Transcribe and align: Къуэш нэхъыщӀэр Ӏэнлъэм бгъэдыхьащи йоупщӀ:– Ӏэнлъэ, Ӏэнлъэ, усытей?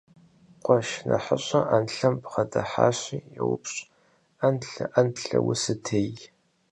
Къуэш 0.63 0.89
нэхъыщӀэр 1.07 1.65
Ӏэнлъэм 1.69 2.15
бгъэдыхьащи 2.21 3.17
йоупщӀ:– 3.35 3.79
Ӏэнлъэ, 4.39 4.85
Ӏэнлъэ, 4.93 5.39
усытей? 5.49 6.11